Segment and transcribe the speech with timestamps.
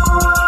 [0.00, 0.47] Oh.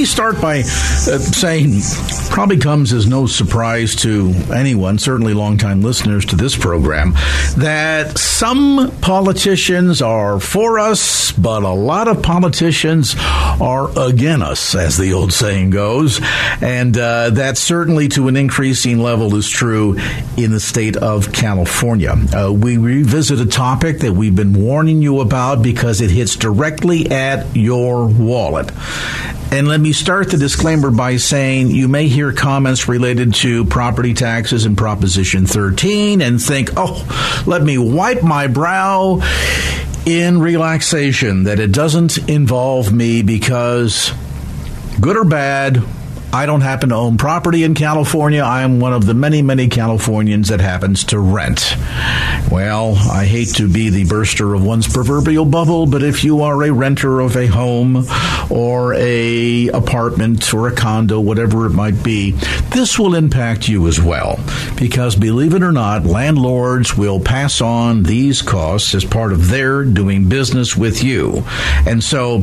[0.05, 1.81] start by uh, saying,
[2.29, 7.13] probably comes as no surprise to anyone, certainly longtime listeners to this program,
[7.57, 14.97] that some politicians are for us, but a lot of politicians are against us, as
[14.97, 16.21] the old saying goes.
[16.61, 19.97] And uh, that certainly to an increasing level is true
[20.37, 22.15] in the state of California.
[22.33, 27.11] Uh, we revisit a topic that we've been warning you about because it hits directly
[27.11, 28.71] at your wallet.
[29.51, 34.13] And let me start the disclaimer by saying you may hear comments related to property
[34.13, 39.21] taxes and Proposition 13 and think, oh, let me wipe my brow
[40.05, 44.11] in relaxation that it doesn't involve me because,
[44.99, 45.83] good or bad,
[46.33, 48.41] I don't happen to own property in California.
[48.41, 51.75] I am one of the many, many Californians that happens to rent.
[52.49, 56.63] Well, I hate to be the burster of one's proverbial bubble, but if you are
[56.63, 58.05] a renter of a home
[58.49, 62.31] or a apartment or a condo, whatever it might be,
[62.71, 64.39] this will impact you as well.
[64.77, 69.83] Because believe it or not, landlords will pass on these costs as part of their
[69.83, 71.43] doing business with you.
[71.85, 72.39] And so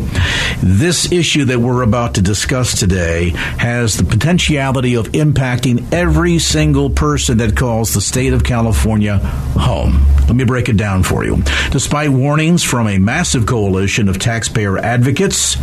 [0.63, 6.41] this issue that we're about to discuss today has has the potentiality of impacting every
[6.41, 10.05] single person that calls the state of California home.
[10.27, 11.43] Let me break it down for you.
[11.71, 15.57] Despite warnings from a massive coalition of taxpayer advocates,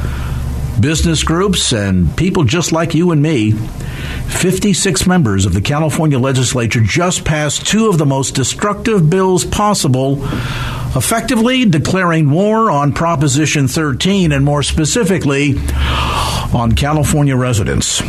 [0.80, 6.82] business groups, and people just like you and me, 56 members of the California legislature
[6.82, 10.24] just passed two of the most destructive bills possible,
[10.96, 15.56] effectively declaring war on Proposition 13 and more specifically
[16.56, 18.02] on California residents.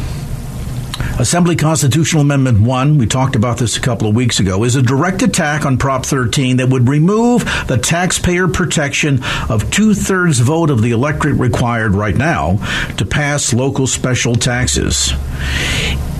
[1.18, 4.82] Assembly Constitutional Amendment 1, we talked about this a couple of weeks ago, is a
[4.82, 10.70] direct attack on Prop 13 that would remove the taxpayer protection of two thirds vote
[10.70, 12.58] of the electorate required right now
[12.98, 15.12] to pass local special taxes.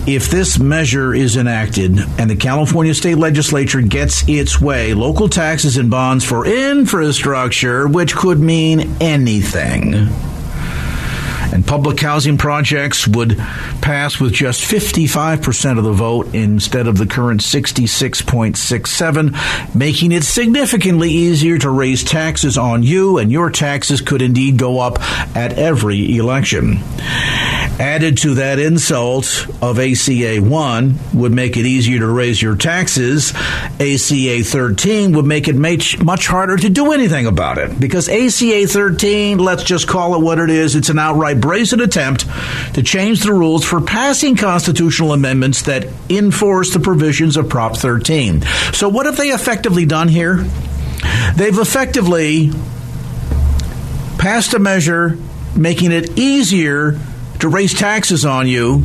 [0.07, 5.77] If this measure is enacted and the California state legislature gets its way, local taxes
[5.77, 10.09] and bonds for infrastructure, which could mean anything,
[11.53, 13.37] and public housing projects would
[13.81, 21.09] pass with just 55% of the vote instead of the current 66.67, making it significantly
[21.09, 24.99] easier to raise taxes on you, and your taxes could indeed go up
[25.35, 26.79] at every election.
[27.79, 33.33] Added to that insult of ACA 1 would make it easier to raise your taxes.
[33.79, 39.37] ACA 13 would make it much, harder to do anything about it because ACA 13,
[39.37, 42.25] let's just call it what it is, it's an outright brazen attempt
[42.73, 48.41] to change the rules for passing constitutional amendments that enforce the provisions of Prop 13.
[48.73, 50.37] So, what have they effectively done here?
[51.35, 52.51] They've effectively
[54.17, 55.17] passed a measure
[55.55, 56.99] making it easier
[57.39, 58.83] to raise taxes on you,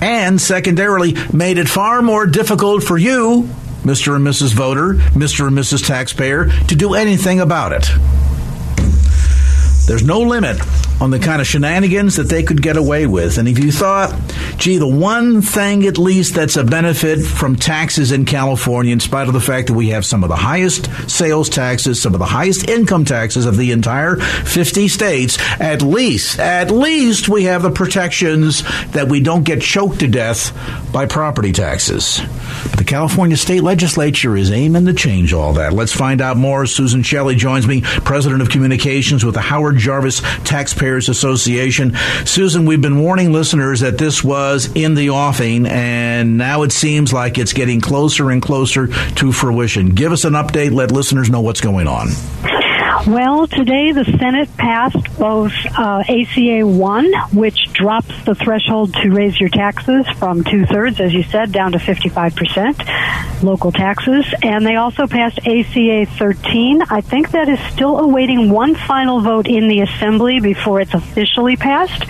[0.00, 3.48] and secondarily, made it far more difficult for you,
[3.82, 4.16] Mr.
[4.16, 4.52] and Mrs.
[4.54, 5.46] Voter, Mr.
[5.46, 5.86] and Mrs.
[5.86, 7.88] Taxpayer, to do anything about it.
[9.86, 10.58] There's no limit
[11.00, 13.38] on the kind of shenanigans that they could get away with.
[13.38, 14.14] And if you thought,
[14.56, 19.26] gee, the one thing at least that's a benefit from taxes in California, in spite
[19.26, 22.26] of the fact that we have some of the highest sales taxes, some of the
[22.26, 27.70] highest income taxes of the entire 50 states, at least, at least we have the
[27.70, 28.62] protections
[28.92, 30.52] that we don't get choked to death
[30.92, 32.20] by property taxes.
[32.64, 35.72] But the California state legislature is aiming to change all that.
[35.72, 36.66] Let's find out more.
[36.66, 40.20] Susan Shelley joins me, president of communications with the Howard Jarvis
[40.90, 41.96] Taxpayers Association.
[42.24, 47.12] Susan, we've been warning listeners that this was in the offing, and now it seems
[47.12, 49.90] like it's getting closer and closer to fruition.
[49.90, 50.72] Give us an update.
[50.72, 52.08] Let listeners know what's going on.
[53.06, 59.40] Well, today the Senate passed both uh, ACA 1, which drops the threshold to raise
[59.40, 64.26] your taxes from two thirds, as you said, down to 55% local taxes.
[64.42, 66.82] And they also passed ACA 13.
[66.90, 71.56] I think that is still awaiting one final vote in the Assembly before it's officially
[71.56, 72.04] passed,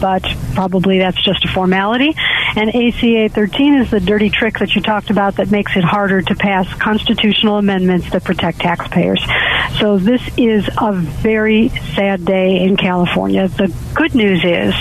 [0.00, 0.22] but
[0.54, 2.14] probably that's just a formality.
[2.56, 6.22] And ACA 13 is the dirty trick that you talked about that makes it harder
[6.22, 9.22] to pass constitutional amendments that protect taxpayers.
[9.78, 13.48] So this is a very sad day in California.
[13.48, 14.74] The good news is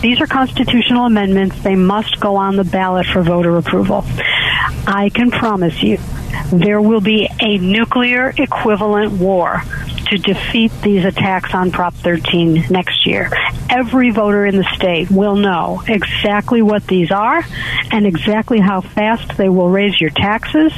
[0.00, 1.62] these are constitutional amendments.
[1.62, 4.02] They must go on the ballot for voter approval.
[4.86, 5.98] I can promise you
[6.50, 9.62] there will be a nuclear equivalent war
[10.10, 13.30] to defeat these attacks on Prop 13 next year.
[13.68, 17.44] Every voter in the state will know exactly what these are
[17.92, 20.72] and exactly how fast they will raise your taxes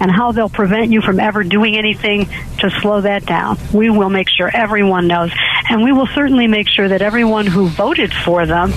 [0.00, 2.26] and how they'll prevent you from ever doing anything
[2.58, 3.58] to slow that down.
[3.72, 5.32] We will make sure everyone knows.
[5.68, 8.72] And we will certainly make sure that everyone who voted for them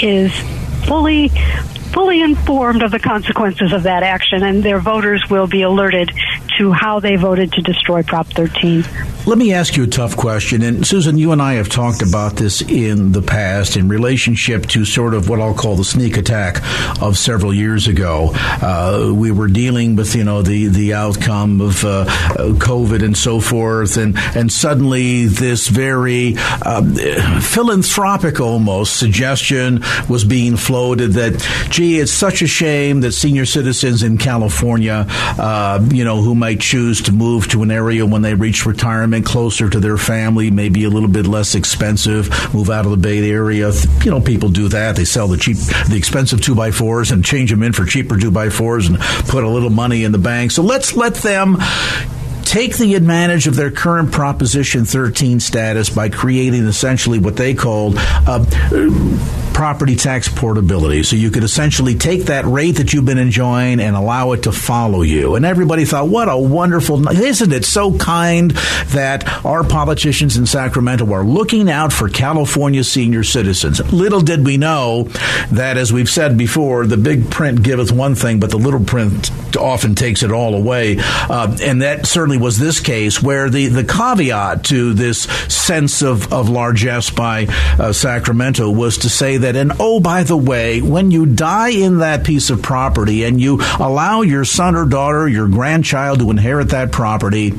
[0.00, 0.32] is
[0.86, 1.30] fully
[1.92, 6.10] fully informed of the consequences of that action and their voters will be alerted
[6.58, 8.84] to how they voted to destroy Prop 13.
[9.26, 10.62] Let me ask you a tough question.
[10.62, 14.84] And Susan, you and I have talked about this in the past in relationship to
[14.84, 16.62] sort of what I'll call the sneak attack
[17.02, 18.30] of several years ago.
[18.34, 22.04] Uh, we were dealing with, you know, the, the outcome of uh,
[22.36, 23.96] COVID and so forth.
[23.96, 26.94] And, and suddenly this very um,
[27.40, 31.34] philanthropic almost suggestion was being floated that,
[31.76, 35.04] gee, it's such a shame that senior citizens in California,
[35.38, 39.26] uh, you know, who might choose to move to an area when they reach retirement
[39.26, 43.30] closer to their family, maybe a little bit less expensive, move out of the Bay
[43.30, 43.70] Area.
[44.02, 44.96] You know, people do that.
[44.96, 48.16] They sell the cheap, the expensive two by fours and change them in for cheaper
[48.16, 48.98] two by fours and
[49.28, 50.52] put a little money in the bank.
[50.52, 51.58] So let's let them
[52.44, 57.96] take the advantage of their current Proposition 13 status by creating essentially what they called
[57.98, 58.46] uh,
[59.56, 61.02] property tax portability.
[61.02, 64.52] So you could essentially take that rate that you've been enjoying and allow it to
[64.52, 65.34] follow you.
[65.34, 71.10] And everybody thought, what a wonderful, isn't it so kind that our politicians in Sacramento
[71.10, 73.80] are looking out for California senior citizens?
[73.90, 75.04] Little did we know
[75.52, 79.30] that, as we've said before, the big print giveth one thing, but the little print
[79.56, 80.96] often takes it all away.
[80.98, 86.30] Uh, and that certainly was this case where the, the caveat to this sense of,
[86.30, 87.46] of largesse by
[87.78, 91.98] uh, Sacramento was to say that And oh, by the way, when you die in
[91.98, 96.70] that piece of property and you allow your son or daughter, your grandchild to inherit
[96.70, 97.52] that property,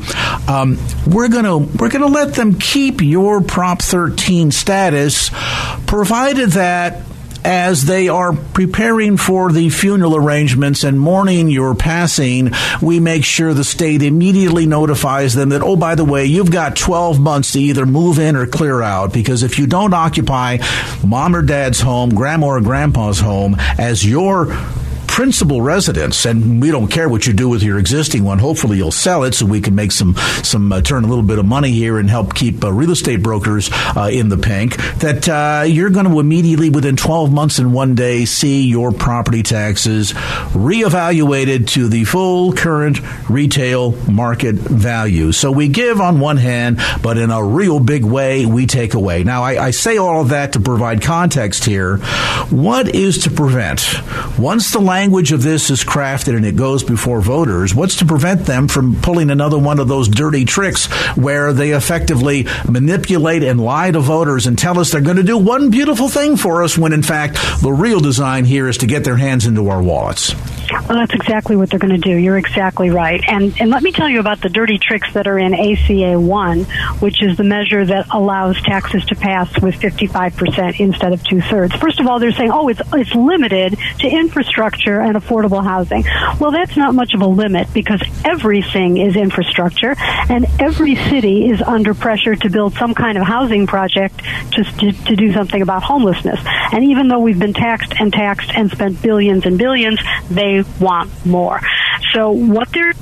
[0.48, 5.30] um, we're gonna we're gonna let them keep your Prop 13 status,
[5.86, 7.04] provided that
[7.48, 12.52] as they are preparing for the funeral arrangements and mourning your passing,
[12.82, 16.76] we make sure the state immediately notifies them that, oh, by the way, you've got
[16.76, 19.14] 12 months to either move in or clear out.
[19.14, 20.58] Because if you don't occupy
[21.06, 24.48] mom or dad's home, grandma or grandpa's home as your
[25.18, 28.38] principal residence, and we don't care what you do with your existing one.
[28.38, 31.40] Hopefully, you'll sell it so we can make some some uh, turn a little bit
[31.40, 34.78] of money here and help keep uh, real estate brokers uh, in the pink.
[35.00, 39.42] That uh, you're going to immediately, within 12 months and one day, see your property
[39.42, 40.14] taxes
[40.54, 45.32] reevaluated to the full current retail market value.
[45.32, 49.24] So we give on one hand, but in a real big way, we take away.
[49.24, 51.98] Now, I, I say all of that to provide context here.
[52.52, 53.84] What is to prevent
[54.38, 58.06] once the language language of this is crafted and it goes before voters, what's to
[58.06, 63.58] prevent them from pulling another one of those dirty tricks where they effectively manipulate and
[63.62, 66.78] lie to voters and tell us they're going to do one beautiful thing for us
[66.78, 70.36] when in fact the real design here is to get their hands into our wallets?
[70.72, 72.16] Well, that's exactly what they're going to do.
[72.16, 73.22] You're exactly right.
[73.28, 76.64] And and let me tell you about the dirty tricks that are in ACA 1,
[77.00, 81.76] which is the measure that allows taxes to pass with 55% instead of two thirds.
[81.76, 86.04] First of all, they're saying, oh, it's, it's limited to infrastructure and affordable housing.
[86.40, 89.96] Well, that's not much of a limit because everything is infrastructure
[90.30, 94.20] and every city is under pressure to build some kind of housing project
[94.52, 96.40] to, to, to do something about homelessness.
[96.72, 101.26] And even though we've been taxed and taxed and spent billions and billions, they want
[101.26, 101.60] more.
[102.14, 102.94] So what they're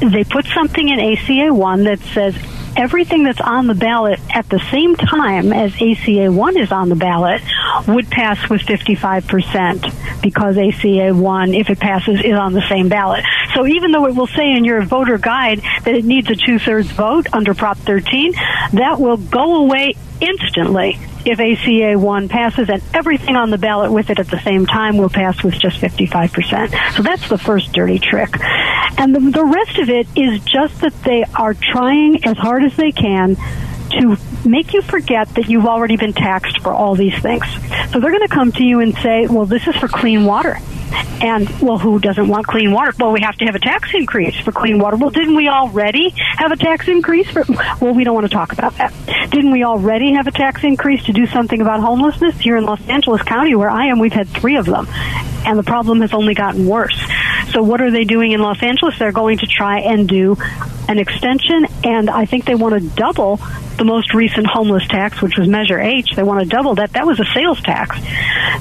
[0.00, 2.36] they put something in ACA 1 that says
[2.76, 6.96] everything that's on the ballot at the same time as ACA 1 is on the
[6.96, 7.40] ballot
[7.86, 13.24] would pass with 55% because ACA 1, if it passes, is on the same ballot.
[13.54, 16.58] So even though it will say in your voter guide that it needs a two
[16.58, 18.32] thirds vote under Prop 13,
[18.72, 24.10] that will go away instantly if ACA 1 passes and everything on the ballot with
[24.10, 26.96] it at the same time will pass with just 55%.
[26.96, 28.34] So that's the first dirty trick.
[28.98, 32.76] And the, the rest of it is just that they are trying as hard as
[32.76, 33.36] they can
[33.90, 34.16] to
[34.46, 37.44] make you forget that you've already been taxed for all these things.
[37.90, 40.58] So they're going to come to you and say, well, this is for clean water.
[41.20, 42.92] And, well, who doesn't want clean water?
[42.98, 44.96] Well, we have to have a tax increase for clean water.
[44.96, 47.44] Well, didn't we already have a tax increase for,
[47.80, 48.92] well, we don't want to talk about that.
[49.30, 52.38] Didn't we already have a tax increase to do something about homelessness?
[52.38, 54.86] Here in Los Angeles County, where I am, we've had three of them.
[55.46, 56.98] And the problem has only gotten worse.
[57.50, 58.98] So what are they doing in Los Angeles?
[58.98, 60.36] They're going to try and do
[60.88, 63.40] an extension, and I think they want to double
[63.76, 66.14] the most recent homeless tax, which was Measure H.
[66.14, 66.92] They want to double that.
[66.92, 67.96] That was a sales tax.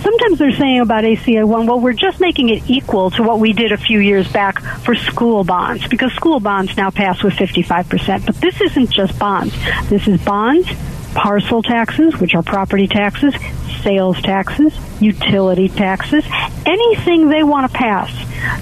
[0.02, 3.54] Sometimes they're saying about ACA 1, well, we're just making it equal to what we
[3.54, 8.26] did a few years back for school bonds, because school bonds now pass with 55%.
[8.26, 9.54] But this isn't just bonds.
[9.90, 10.68] This is bonds,
[11.14, 13.36] parcel taxes, which are property taxes,
[13.82, 16.26] sales taxes, utility taxes,
[16.66, 18.12] anything they want to pass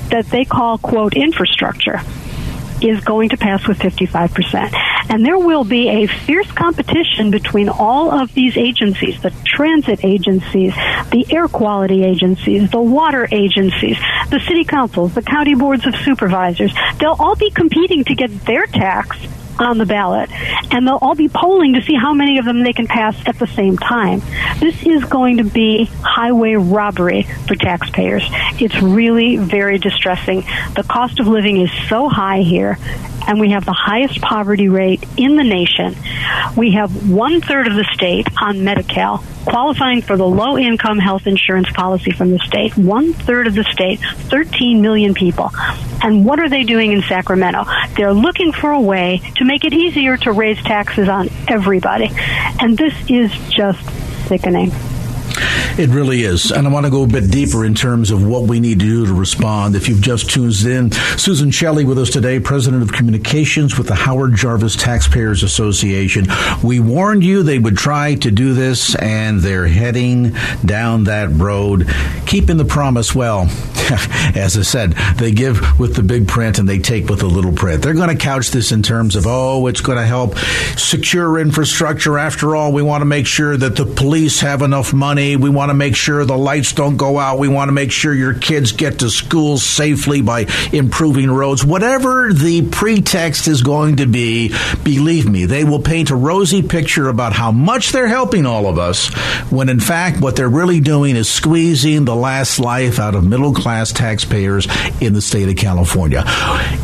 [0.10, 2.02] that they call, quote, infrastructure
[2.84, 4.74] is going to pass with 55%.
[5.10, 10.74] And there will be a fierce competition between all of these agencies, the transit agencies,
[11.12, 13.98] the air quality agencies, the water agencies,
[14.30, 16.74] the city councils, the county boards of supervisors.
[17.00, 19.18] They'll all be competing to get their tax
[19.62, 20.30] on the ballot,
[20.72, 23.38] and they'll all be polling to see how many of them they can pass at
[23.40, 24.22] the same time.
[24.60, 28.24] This is going to be highway robbery for taxpayers.
[28.60, 30.42] It's really very distressing.
[30.76, 32.78] The cost of living is so high here,
[33.28, 35.96] and we have the highest poverty rate in the nation.
[36.58, 41.28] We have one third of the state on Medi-Cal qualifying for the low income health
[41.28, 42.78] insurance policy from the state.
[42.78, 45.52] One third of the state, 13 million people.
[46.04, 47.66] And what are they doing in Sacramento?
[47.96, 52.10] They're looking for a way to make it easier to raise taxes on everybody.
[52.60, 53.84] And this is just
[54.28, 54.72] sickening.
[55.78, 56.52] It really is.
[56.52, 58.86] And I want to go a bit deeper in terms of what we need to
[58.86, 59.76] do to respond.
[59.76, 63.96] If you've just tuned in, Susan Shelley with us today, President of Communications with the
[63.96, 66.26] Howard Jarvis Taxpayers Association.
[66.64, 70.36] We warned you they would try to do this, and they're heading
[70.66, 71.88] down that road,
[72.26, 73.48] keeping the promise well.
[74.36, 77.52] As I said, they give with the big print and they take with the little
[77.52, 77.82] print.
[77.82, 80.38] They're going to couch this in terms of, oh, it's going to help
[80.78, 82.18] secure infrastructure.
[82.18, 85.36] After all, we want to make sure that the police have enough money.
[85.36, 87.40] We want to make sure the lights don't go out.
[87.40, 91.66] We want to make sure your kids get to school safely by improving roads.
[91.66, 97.10] Whatever the pretext is going to be, believe me, they will paint a rosy picture
[97.10, 99.10] about how much they're helping all of us
[99.52, 103.54] when in fact what they're really doing is squeezing the last life out of middle
[103.54, 104.68] class taxpayers
[105.00, 106.24] in the state of California.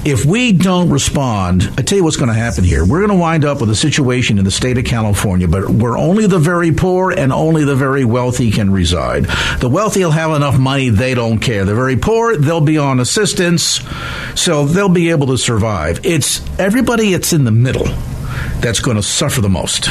[0.05, 2.85] If we don't respond, I tell you what's going to happen here.
[2.85, 5.97] We're going to wind up with a situation in the state of California, but where
[5.97, 9.25] only the very poor and only the very wealthy can reside.
[9.59, 11.65] The wealthy will have enough money, they don't care.
[11.65, 13.81] The very poor, they'll be on assistance,
[14.35, 16.05] so they'll be able to survive.
[16.05, 17.87] It's everybody it's in the middle
[18.59, 19.89] that's going to suffer the most.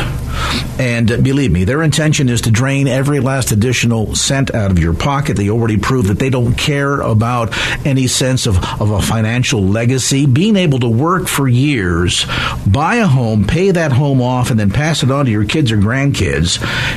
[0.79, 4.79] And uh, believe me, their intention is to drain every last additional cent out of
[4.79, 5.37] your pocket.
[5.37, 10.27] They already proved that they don't care about any sense of, of a financial legacy.
[10.27, 12.27] Being able to work for years,
[12.67, 15.73] buy a home, pay that home off, and then pass it on to your kids
[15.73, 16.57] or grandkids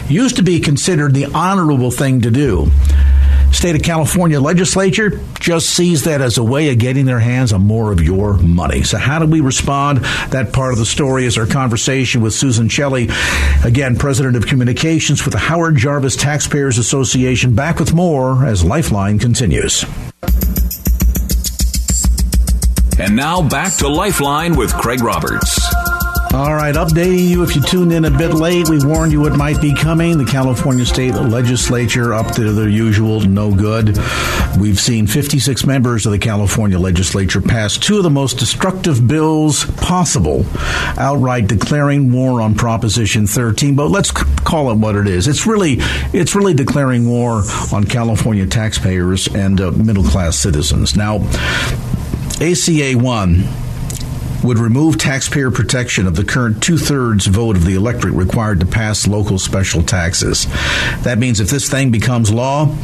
[0.09, 2.71] used to be considered the honorable thing to do
[3.51, 7.61] state of California legislature just sees that as a way of getting their hands on
[7.61, 8.83] more of your money.
[8.83, 9.99] So, how do we respond?
[10.29, 13.09] That part of the story is our conversation with Susan Shelley,
[13.63, 17.55] again, President of Communications with the Howard Jarvis Taxpayers Association.
[17.55, 19.85] Back with more as Lifeline continues.
[22.99, 25.57] And now back to Lifeline with Craig Roberts.
[26.31, 28.69] All right, updating you if you tuned in a bit late.
[28.69, 30.19] We warned you it might be coming.
[30.19, 33.97] The California State Legislature up to their usual no good.
[34.59, 39.65] We've seen 56 members of the California Legislature pass two of the most destructive bills
[39.77, 40.45] possible,
[40.99, 43.75] outright declaring war on Proposition 13.
[43.75, 45.27] But let's call it what it is.
[45.27, 45.77] It's really
[46.13, 47.41] it's really declaring war
[47.73, 50.95] on California taxpayers and uh, middle class citizens.
[50.95, 51.15] Now,
[52.39, 53.68] ACA 1
[54.43, 58.65] would remove taxpayer protection of the current two thirds vote of the electorate required to
[58.65, 60.45] pass local special taxes.
[61.03, 62.75] That means if this thing becomes law,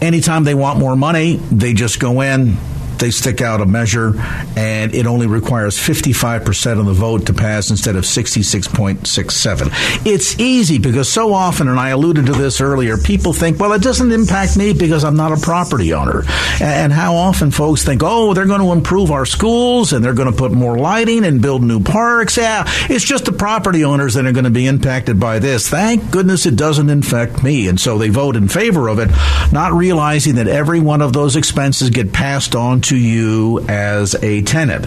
[0.00, 2.56] anytime they want more money, they just go in
[2.98, 4.14] they stick out a measure,
[4.56, 10.06] and it only requires 55% of the vote to pass instead of 66.67.
[10.06, 13.82] It's easy because so often, and I alluded to this earlier, people think, well, it
[13.82, 16.22] doesn't impact me because I'm not a property owner.
[16.60, 20.30] And how often folks think, oh, they're going to improve our schools and they're going
[20.30, 22.36] to put more lighting and build new parks.
[22.36, 25.68] Yeah, it's just the property owners that are going to be impacted by this.
[25.68, 27.68] Thank goodness it doesn't infect me.
[27.68, 29.10] And so they vote in favor of it,
[29.52, 34.42] not realizing that every one of those expenses get passed on to you as a
[34.42, 34.86] tenant.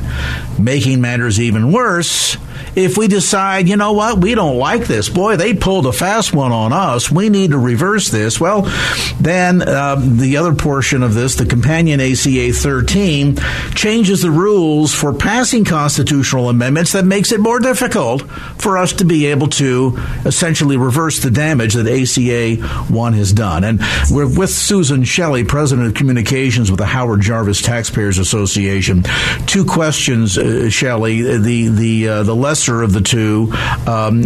[0.60, 2.38] Making matters even worse,
[2.76, 6.34] if we decide, you know what, we don't like this, boy, they pulled a fast
[6.34, 8.64] one on us, we need to reverse this, well,
[9.20, 13.38] then um, the other portion of this, the companion ACA 13,
[13.76, 18.22] changes the rules for passing constitutional amendments that makes it more difficult
[18.58, 22.56] for us to be able to essentially reverse the damage that ACA
[22.92, 23.64] 1 has done.
[23.64, 23.80] And
[24.12, 29.04] we're with Susan Shelley, President of Communications with the Howard Jarvis Taxpayers Association.
[29.46, 31.22] Two questions, uh, Shelley.
[31.22, 33.52] The, the, uh, the lesser of the two,
[33.88, 34.22] um,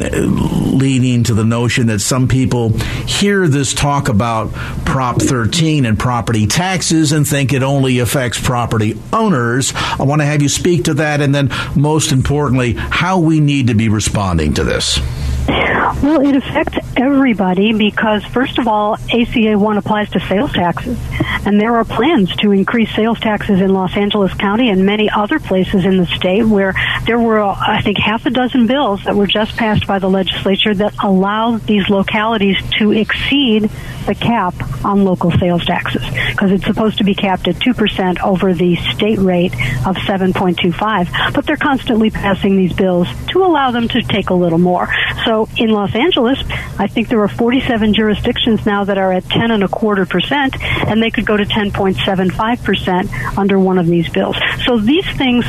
[0.77, 2.69] leading to the notion that some people
[3.07, 4.53] hear this talk about
[4.85, 9.73] Prop 13 and property taxes and think it only affects property owners.
[9.75, 13.67] I want to have you speak to that, and then most importantly, how we need
[13.67, 14.99] to be responding to this.
[15.47, 20.97] Well, it affects everybody because, first of all, ACA 1 applies to sales taxes.
[21.45, 25.39] And there are plans to increase sales taxes in Los Angeles County and many other
[25.39, 26.73] places in the state where
[27.05, 30.73] there were, I think, half a dozen bills that were just passed by the legislature
[30.75, 33.69] that allow these localities to exceed
[34.05, 38.53] the cap on local sales taxes because it's supposed to be capped at 2% over
[38.53, 39.53] the state rate
[39.85, 41.33] of 7.25.
[41.33, 44.89] But they're constantly passing these bills to allow them to take a little more.
[45.25, 46.39] So in Los Angeles,
[46.77, 50.55] I think there are 47 jurisdictions now that are at 10 and a quarter percent,
[50.61, 54.37] and they could go to 10.75 percent under one of these bills.
[54.65, 55.45] So these things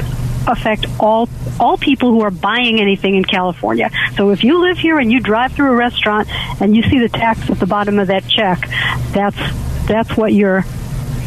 [0.47, 1.29] affect all
[1.61, 3.91] all people who are buying anything in California.
[4.17, 6.29] So if you live here and you drive through a restaurant
[6.61, 8.69] and you see the tax at the bottom of that check,
[9.13, 9.37] that's
[9.87, 10.65] that's what you're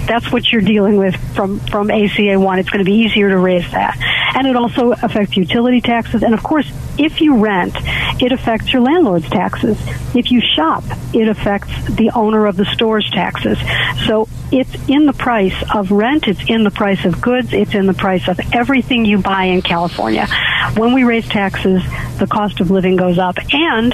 [0.05, 2.59] that's what you're dealing with from from ACA one.
[2.59, 3.97] It's going to be easier to raise that,
[4.35, 6.21] and it also affects utility taxes.
[6.21, 7.75] And of course, if you rent,
[8.21, 9.77] it affects your landlord's taxes.
[10.13, 13.57] If you shop, it affects the owner of the store's taxes.
[14.05, 16.27] So it's in the price of rent.
[16.27, 17.53] It's in the price of goods.
[17.53, 20.27] It's in the price of everything you buy in California.
[20.75, 21.83] When we raise taxes,
[22.17, 23.93] the cost of living goes up, and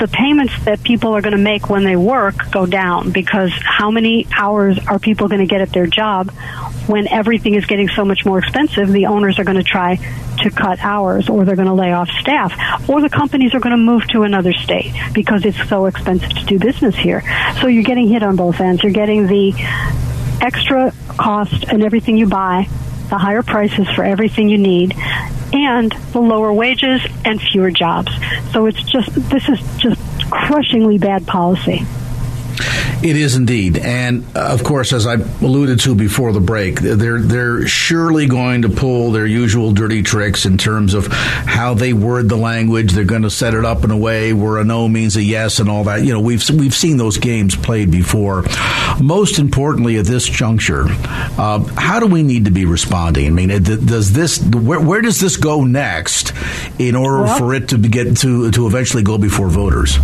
[0.00, 3.90] the payments that people are going to make when they work go down because how
[3.90, 6.30] many hours are people going to get at their job
[6.86, 8.88] when everything is getting so much more expensive?
[8.88, 9.96] The owners are going to try
[10.42, 13.72] to cut hours or they're going to lay off staff or the companies are going
[13.72, 17.22] to move to another state because it's so expensive to do business here.
[17.60, 18.82] So you're getting hit on both ends.
[18.82, 19.52] You're getting the
[20.40, 22.66] extra cost and everything you buy
[23.10, 24.94] the higher prices for everything you need,
[25.52, 28.12] and the lower wages and fewer jobs.
[28.52, 31.84] So it's just, this is just crushingly bad policy.
[33.02, 37.20] It is indeed, and uh, of course, as I alluded to before the break, they're
[37.20, 42.28] they're surely going to pull their usual dirty tricks in terms of how they word
[42.28, 42.92] the language.
[42.92, 45.60] They're going to set it up in a way where a no means a yes,
[45.60, 46.04] and all that.
[46.04, 48.44] You know, we've we've seen those games played before.
[49.00, 53.26] Most importantly, at this juncture, uh, how do we need to be responding?
[53.28, 56.34] I mean, does this where, where does this go next
[56.78, 59.98] in order well, for it to get to to eventually go before voters?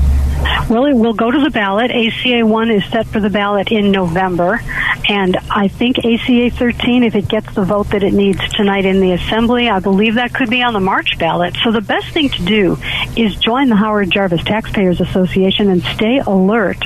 [0.69, 1.91] Well, it will go to the ballot.
[1.91, 4.61] ACA 1 is set for the ballot in November.
[5.09, 9.01] And I think ACA 13, if it gets the vote that it needs tonight in
[9.01, 11.57] the Assembly, I believe that could be on the March ballot.
[11.63, 12.77] So the best thing to do
[13.17, 16.79] is join the Howard Jarvis Taxpayers Association and stay alert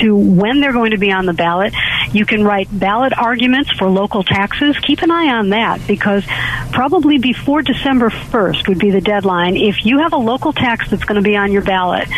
[0.00, 1.74] to when they're going to be on the ballot.
[2.12, 4.76] You can write ballot arguments for local taxes.
[4.78, 6.24] Keep an eye on that because
[6.72, 9.56] probably before December 1st would be the deadline.
[9.56, 12.08] If you have a local tax that's going to be on your ballot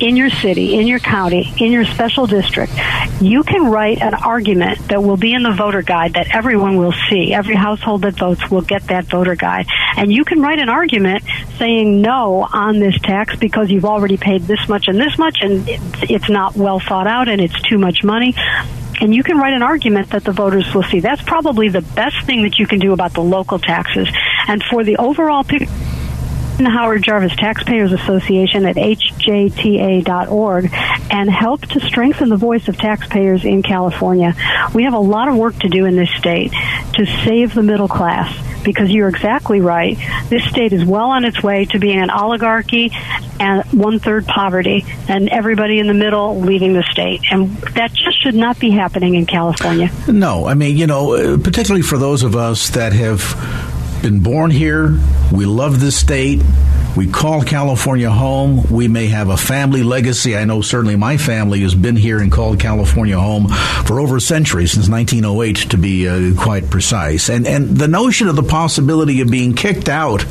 [0.00, 2.72] in your city, in your county, in your special district,
[3.20, 6.94] you can write an argument that will be in the voter guide that everyone will
[7.10, 7.34] see.
[7.34, 9.66] Every household that votes will get that voter guide.
[9.96, 11.24] And you can write an argument
[11.58, 15.64] saying no on this tax because you've already paid this much and this much and
[15.68, 18.34] it's not well thought out and it's too much money
[19.00, 21.00] and you can write an argument that the voters will see.
[21.00, 24.08] That's probably the best thing that you can do about the local taxes.
[24.48, 25.72] And for the overall picture
[26.66, 30.70] Howard Jarvis Taxpayers Association at hjta.org
[31.10, 34.34] and help to strengthen the voice of taxpayers in California.
[34.74, 36.52] We have a lot of work to do in this state
[36.94, 39.96] to save the middle class because you're exactly right.
[40.28, 42.92] This state is well on its way to being an oligarchy
[43.40, 47.20] and one third poverty, and everybody in the middle leaving the state.
[47.30, 49.90] And that just should not be happening in California.
[50.08, 53.22] No, I mean, you know, uh, particularly for those of us that have
[54.02, 54.98] been born here,
[55.32, 56.42] we love this state
[56.98, 58.68] we call California home.
[58.72, 60.36] We may have a family legacy.
[60.36, 63.46] I know certainly my family has been here and called California home
[63.86, 67.30] for over a century, since 1908 to be uh, quite precise.
[67.30, 70.24] And, and the notion of the possibility of being kicked out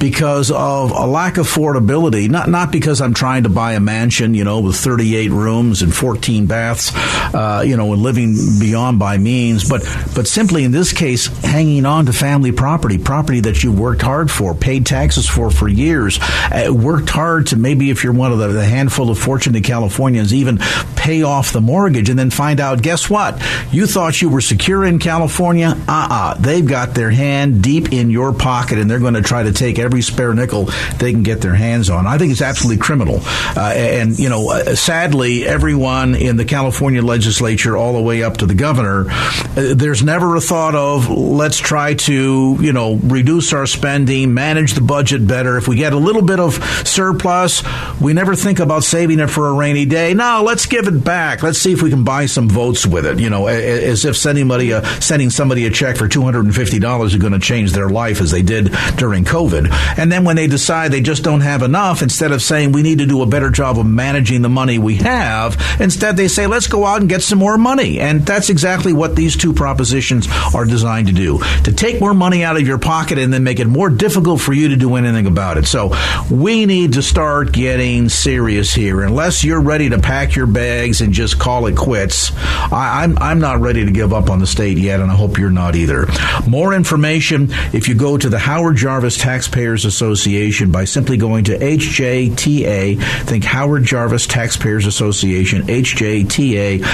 [0.00, 4.34] because of a lack of affordability, not, not because I'm trying to buy a mansion,
[4.34, 6.90] you know, with 38 rooms and 14 baths,
[7.32, 9.82] uh, you know, and living beyond my means, but,
[10.16, 14.32] but simply in this case, hanging on to family property, property that you've worked hard
[14.32, 18.38] for, paid taxes for for years uh, worked hard to maybe if you're one of
[18.38, 20.58] the, the handful of fortunate Californians, even
[20.96, 23.42] pay off the mortgage and then find out, guess what?
[23.70, 25.68] You thought you were secure in California.
[25.88, 26.34] Uh-uh.
[26.34, 29.78] They've got their hand deep in your pocket and they're going to try to take
[29.78, 30.66] every spare nickel
[30.98, 32.06] they can get their hands on.
[32.06, 33.20] I think it's absolutely criminal.
[33.22, 38.38] Uh, and, you know, uh, sadly, everyone in the California legislature, all the way up
[38.38, 43.52] to the governor, uh, there's never a thought of let's try to, you know, reduce
[43.52, 45.56] our spending, manage the budget better.
[45.56, 46.54] If we get a little bit of
[46.86, 47.62] surplus.
[48.00, 50.14] We never think about saving it for a rainy day.
[50.14, 51.42] No, let's give it back.
[51.42, 53.18] Let's see if we can buy some votes with it.
[53.18, 56.44] You know, as if sending somebody a, uh, sending somebody a check for two hundred
[56.44, 59.68] and fifty dollars is going to change their life as they did during COVID.
[59.98, 62.98] And then when they decide they just don't have enough, instead of saying we need
[62.98, 66.66] to do a better job of managing the money we have, instead they say let's
[66.66, 68.00] go out and get some more money.
[68.00, 72.44] And that's exactly what these two propositions are designed to do: to take more money
[72.44, 75.26] out of your pocket and then make it more difficult for you to do anything
[75.26, 75.66] about it.
[75.78, 75.94] So
[76.28, 79.02] we need to start getting serious here.
[79.02, 83.22] Unless you're ready to pack your bags and just call it quits, I, am I'm,
[83.22, 85.76] I'm not ready to give up on the state yet, and I hope you're not
[85.76, 86.08] either.
[86.48, 91.56] More information if you go to the Howard Jarvis Taxpayers Association by simply going to
[91.56, 96.88] HJTA, think Howard Jarvis Taxpayers Association, HJTA.org.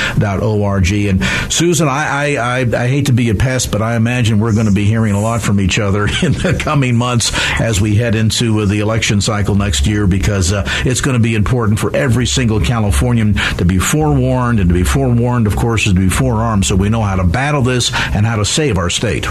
[0.92, 4.52] And Susan, I, I, I, I hate to be a pest, but I imagine we're
[4.52, 7.94] going to be hearing a lot from each other in the coming months as we
[7.94, 11.94] head into the election cycle next year because uh, it's going to be important for
[11.94, 16.08] every single Californian to be forewarned, and to be forewarned, of course, is to be
[16.08, 19.26] forearmed so we know how to battle this and how to save our state.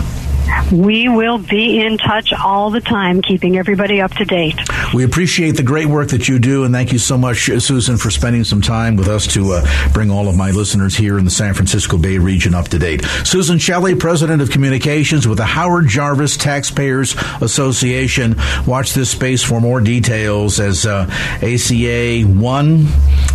[0.71, 4.59] We will be in touch all the time, keeping everybody up to date.
[4.93, 8.09] We appreciate the great work that you do, and thank you so much, Susan, for
[8.09, 11.31] spending some time with us to uh, bring all of my listeners here in the
[11.31, 13.03] San Francisco Bay region up to date.
[13.23, 18.35] Susan Shelley, President of Communications with the Howard Jarvis Taxpayers Association.
[18.65, 21.05] Watch this space for more details as uh,
[21.41, 22.87] ACA 1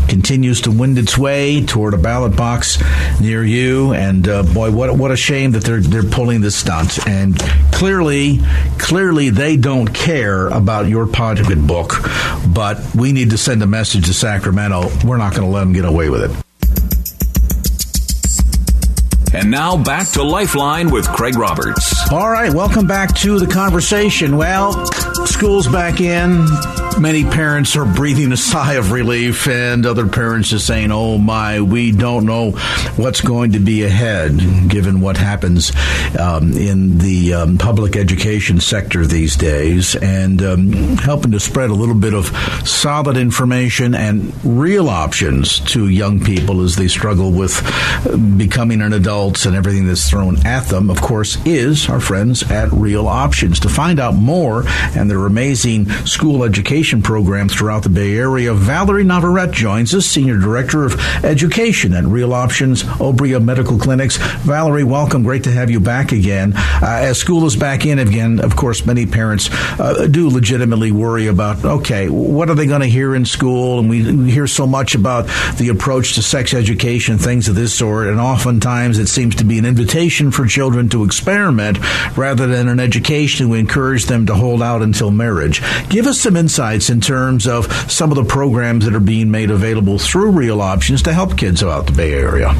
[0.08, 2.78] continues to wind its way toward a ballot box
[3.20, 3.92] near you.
[3.92, 7.38] And uh, boy, what, what a shame that they're, they're pulling this stunt and
[7.72, 8.40] clearly,
[8.78, 11.92] clearly they don't care about your pocketbook.
[12.54, 14.90] But we need to send a message to Sacramento.
[15.04, 16.44] We're not going to let them get away with it.
[19.34, 22.10] And now back to Lifeline with Craig Roberts.
[22.10, 24.36] All right, welcome back to the conversation.
[24.36, 24.86] Well,
[25.26, 26.46] school's back in.
[27.00, 31.60] Many parents are breathing a sigh of relief, and other parents are saying, Oh my,
[31.60, 32.50] we don't know
[32.96, 34.36] what's going to be ahead,
[34.68, 35.70] given what happens
[36.18, 41.74] um, in the um, public education sector these days, and um, helping to spread a
[41.74, 42.26] little bit of
[42.66, 47.62] solid information and real options to young people as they struggle with
[48.36, 52.72] becoming an adult and everything that's thrown at them, of course, is our friends at
[52.72, 53.60] Real Options.
[53.60, 54.64] To find out more
[54.96, 60.38] and their amazing school education programs throughout the Bay Area, Valarie Navarrete joins us, Senior
[60.38, 64.16] Director of Education at Real Options Obria Medical Clinics.
[64.18, 65.22] Valarie, welcome.
[65.22, 66.54] Great to have you back again.
[66.56, 71.26] Uh, as school is back in again, of course, many parents uh, do legitimately worry
[71.26, 73.78] about, okay, what are they going to hear in school?
[73.78, 75.26] And we hear so much about
[75.58, 79.58] the approach to sex education, things of this sort, and oftentimes it seems to be
[79.58, 81.78] an invitation for children to experiment
[82.16, 85.62] rather than an education to encourage them to hold out until marriage.
[85.88, 86.36] Give us some
[86.78, 90.60] insights in terms of some of the programs that are being made available through Real
[90.60, 92.54] Options to help kids about the Bay Area.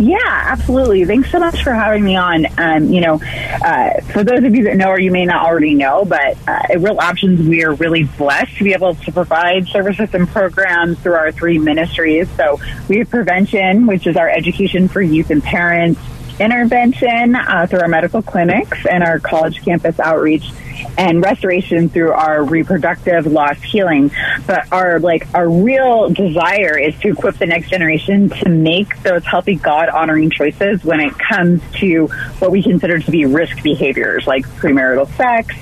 [0.00, 1.04] Yeah, absolutely.
[1.04, 2.46] Thanks so much for having me on.
[2.56, 5.74] Um, you know, uh, for those of you that know or you may not already
[5.74, 9.68] know, but uh, at Real Options, we are really blessed to be able to provide
[9.68, 12.28] services and programs through our three ministries.
[12.36, 16.00] So we have prevention, which is our education for youth and parents
[16.40, 20.50] intervention uh, through our medical clinics and our college campus outreach
[20.96, 24.10] and restoration through our reproductive loss healing.
[24.46, 29.24] But our like our real desire is to equip the next generation to make those
[29.24, 32.06] healthy God honoring choices when it comes to
[32.38, 35.54] what we consider to be risk behaviors like premarital sex,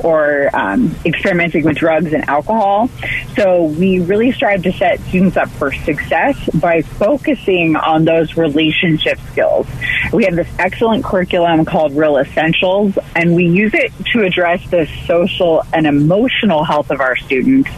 [0.00, 2.88] or um, experimenting with drugs and alcohol.
[3.36, 9.18] So we really strive to set students up for success by focusing on those relationship
[9.30, 9.66] skills.
[10.12, 14.88] We have this excellent curriculum called Real Essentials, and we use it to address the
[15.06, 17.70] social and emotional health of our students,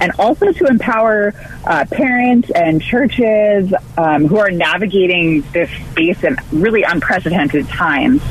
[0.00, 6.36] and also to empower uh, parents and churches um, who are navigating this space in
[6.52, 8.22] really unprecedented times.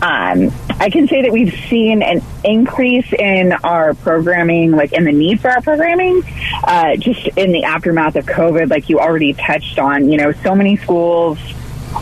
[0.00, 5.12] Um, I can say that we've seen an increase in our programming, like in the
[5.12, 6.22] need for our programming,
[6.62, 10.08] uh, just in the aftermath of COVID, like you already touched on.
[10.08, 11.38] You know, so many schools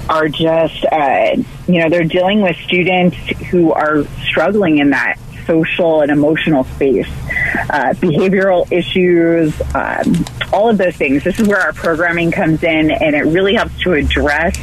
[0.08, 3.16] are just, uh, you know, they're dealing with students
[3.50, 7.08] who are struggling in that social and emotional space,
[7.70, 11.24] uh, behavioral issues, um, all of those things.
[11.24, 14.56] This is where our programming comes in, and it really helps to address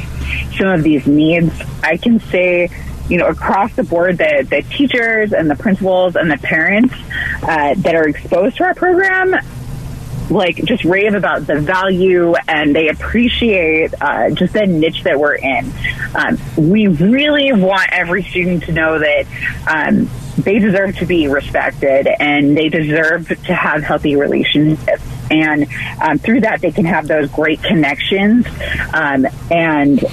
[0.58, 1.52] some of these needs.
[1.82, 2.70] I can say
[3.10, 6.94] you know, across the board, the, the teachers and the principals and the parents
[7.44, 9.36] uh, that are exposed to our program
[10.30, 15.36] like just rave about the value and they appreciate uh, just the niche that we're
[15.36, 15.72] in.
[16.16, 19.26] Um, we really want every student to know that
[19.68, 25.04] um, they deserve to be respected and they deserve to have healthy relationships.
[25.30, 25.68] And
[26.02, 28.46] um, through that, they can have those great connections
[28.94, 30.04] um, and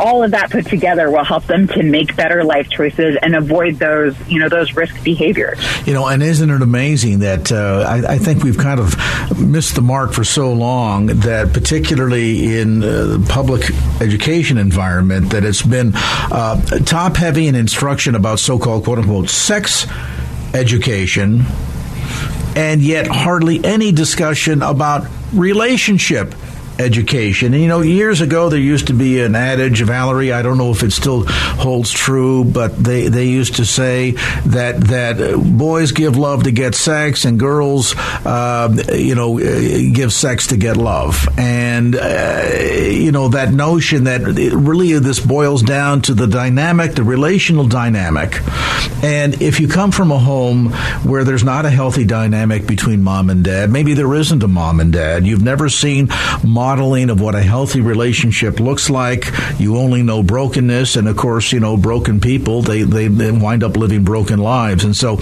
[0.00, 3.76] all of that put together will help them to make better life choices and avoid
[3.76, 5.58] those, you know, those risk behaviors.
[5.86, 8.94] You know, and isn't it amazing that uh, I, I, think we've kind of
[9.38, 15.62] missed the mark for so long that, particularly in the public education environment, that it's
[15.62, 19.86] been uh, top heavy in instruction about so-called quote unquote sex
[20.54, 21.44] education,
[22.56, 26.34] and yet hardly any discussion about relationship
[26.78, 27.54] education.
[27.54, 30.32] And, you know, years ago there used to be an adage, Valarie.
[30.32, 34.12] I don't know if it still holds true, but they they used to say
[34.46, 40.48] that that boys give love to get sex, and girls, uh, you know, give sex
[40.48, 41.28] to get love.
[41.36, 42.42] And uh,
[42.90, 48.40] you know that notion that really this boils down to the dynamic, the relational dynamic.
[49.02, 50.70] And if you come from a home
[51.04, 54.80] where there's not a healthy dynamic between mom and dad, maybe there isn't a mom
[54.80, 55.26] and dad.
[55.26, 56.08] You've never seen
[56.44, 59.32] mom modeling of what a healthy relationship looks like.
[59.58, 63.64] You only know brokenness, and of course, you know, broken people, they, they, they wind
[63.64, 64.84] up living broken lives.
[64.84, 65.16] And so,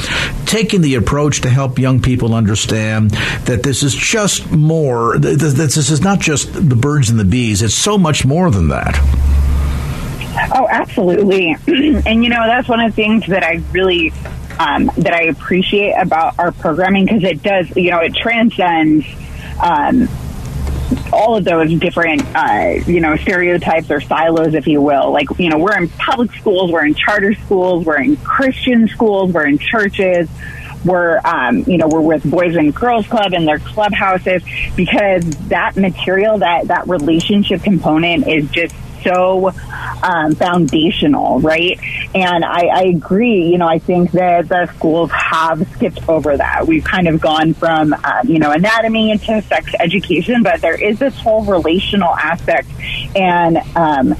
[0.44, 3.12] taking the approach to help young people understand
[3.44, 7.62] that this is just more, that this is not just the birds and the bees,
[7.62, 8.98] it's so much more than that.
[10.52, 11.56] Oh, absolutely.
[11.68, 14.12] and, you know, that's one of the things that I really
[14.58, 19.06] um, that I appreciate about our programming because it does, you know, it transcends
[19.62, 20.08] um,
[21.16, 25.10] all of those different, uh, you know, stereotypes or silos, if you will.
[25.10, 29.32] Like, you know, we're in public schools, we're in charter schools, we're in Christian schools,
[29.32, 30.28] we're in churches.
[30.84, 34.44] We're, um, you know, we're with Boys and Girls Club and their clubhouses
[34.76, 38.72] because that material, that that relationship component, is just
[39.06, 39.52] so
[40.02, 41.78] um, foundational, right?
[42.14, 43.44] And I, I agree.
[43.44, 46.66] You know, I think that the schools have skipped over that.
[46.66, 50.98] We've kind of gone from, uh, you know, anatomy into sex education, but there is
[50.98, 52.68] this whole relational aspect.
[53.14, 54.14] And, um,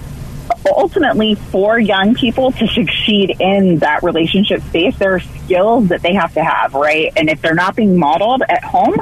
[0.75, 6.12] ultimately for young people to succeed in that relationship space there are skills that they
[6.12, 8.96] have to have right and if they're not being modeled at home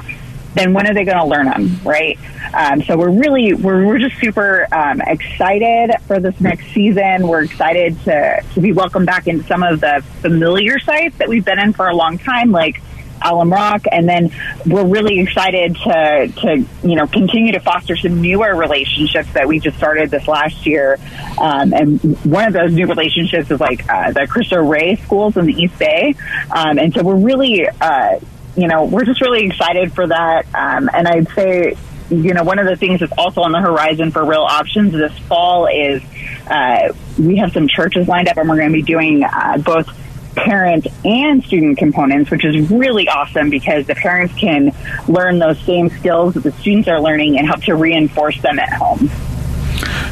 [0.54, 2.18] then when are they going to learn them, right?
[2.54, 7.26] Um, so we're really we're, we're just super um, excited for this next season.
[7.26, 11.44] We're excited to to be welcomed back into some of the familiar sites that we've
[11.44, 12.80] been in for a long time, like
[13.24, 14.30] Alum Rock, and then
[14.66, 19.58] we're really excited to to you know continue to foster some newer relationships that we
[19.58, 20.98] just started this last year.
[21.38, 25.46] Um, and one of those new relationships is like uh, the Cristo Rey schools in
[25.46, 26.14] the East Bay,
[26.50, 28.18] um, and so we're really uh,
[28.56, 30.46] you know, we're just really excited for that.
[30.54, 31.76] Um, and I'd say,
[32.10, 35.16] you know, one of the things that's also on the horizon for Real Options this
[35.20, 36.02] fall is
[36.46, 39.88] uh, we have some churches lined up, and we're going to be doing uh, both
[40.34, 44.74] parent and student components, which is really awesome because the parents can
[45.08, 48.72] learn those same skills that the students are learning and help to reinforce them at
[48.72, 49.10] home.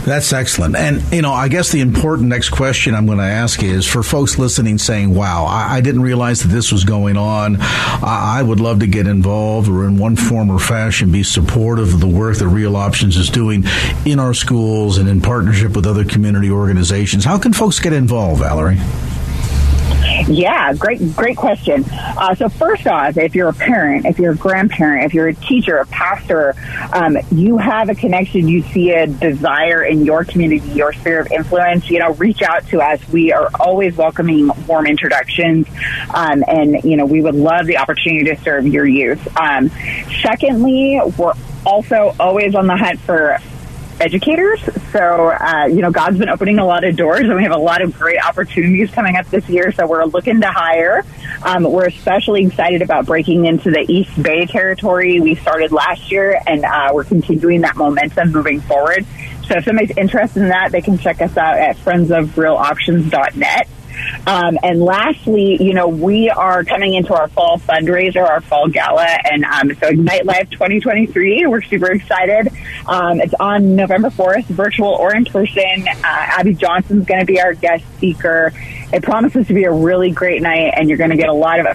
[0.05, 0.75] That's excellent.
[0.75, 4.03] And, you know, I guess the important next question I'm going to ask is for
[4.03, 7.59] folks listening saying, wow, I, I didn't realize that this was going on.
[7.61, 11.95] I, I, would love to get involved or in one form or fashion be supportive
[11.95, 13.65] of the work that Real Options is doing
[14.05, 17.25] in our schools and in partnership with other community organizations.
[17.25, 19.12] How can folks get involved, Valarie?
[20.29, 21.85] Yeah, great, great question.
[21.91, 25.35] Uh, so first off, if you're a parent, if you're a grandparent, if you're a
[25.35, 26.55] teacher, a pastor,
[26.93, 31.33] um, you have a connection, you see a desire in your community, your sphere of
[31.33, 33.01] influence, you know, reach out to us.
[33.09, 35.67] We are always welcoming warm introductions,
[36.15, 39.27] um, and you know, we would love the opportunity to serve your youth.
[39.37, 39.71] Um,
[40.23, 41.35] secondly, we're
[41.67, 43.39] also always on the hunt for
[44.03, 44.61] educators.
[44.91, 47.59] So, uh, you know, God's been opening a lot of doors and we have a
[47.59, 49.73] lot of great opportunities coming up this year.
[49.73, 51.05] So we're looking to hire.
[51.43, 55.21] Um, we're especially excited about breaking into the East Bay territory.
[55.21, 59.07] We started last year and uh, we're continuing that momentum moving forward.
[59.47, 63.69] So if somebody's interested in that, they can check us out at friendsofrealoptions.net.
[64.27, 69.07] Um, and lastly, you know, we are coming into our fall fundraiser, our fall gala,
[69.07, 71.47] and um, so Ignite Life 2023.
[71.47, 72.49] We're super excited.
[72.87, 75.87] Um, it's on November 4th, virtual or in person.
[75.89, 78.53] Uh, Abby Johnson's going to be our guest speaker.
[78.93, 81.61] It promises to be a really great night, and you're going to get a lot
[81.61, 81.67] of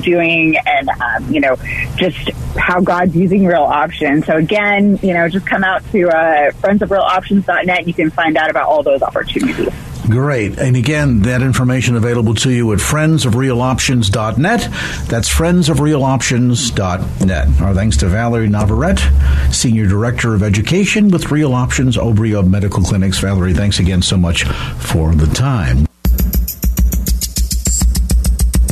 [0.00, 1.56] doing and um, you know
[1.96, 6.50] just how god's using real options so again you know just come out to uh,
[6.52, 9.68] friendsofrealoptions.net you can find out about all those opportunities
[10.10, 10.58] Great.
[10.58, 14.60] And again, that information available to you at friendsofrealoptions.net.
[15.08, 17.60] That's friendsofrealoptions.net.
[17.60, 23.20] Our thanks to Valarie Navarrete, Senior Director of Education with Real Options Obria Medical Clinics.
[23.20, 25.86] Valarie, thanks again so much for the time.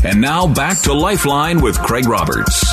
[0.05, 2.65] And now back to Lifeline with Craig Roberts.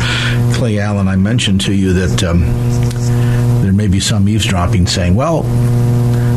[0.53, 2.41] Clay Allen, I mentioned to you that um,
[3.63, 5.41] there may be some eavesdropping saying, well,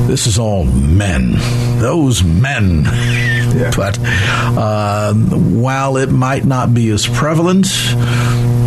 [0.06, 1.34] this is all men.
[1.78, 2.84] Those men.
[2.84, 3.70] Yeah.
[3.76, 7.66] But uh, while it might not be as prevalent,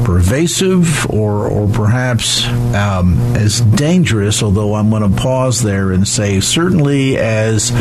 [0.05, 6.39] pervasive, or, or perhaps um, as dangerous, although I'm going to pause there and say
[6.39, 7.71] certainly as